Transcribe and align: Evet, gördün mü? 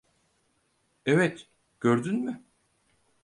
Evet, 1.05 1.47
gördün 1.79 2.19
mü? 2.23 2.43